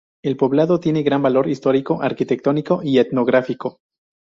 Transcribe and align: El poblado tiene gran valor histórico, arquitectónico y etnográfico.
El 0.23 0.35
poblado 0.35 0.79
tiene 0.79 1.03
gran 1.03 1.21
valor 1.21 1.47
histórico, 1.47 2.01
arquitectónico 2.01 2.81
y 2.81 2.97
etnográfico. 2.97 3.81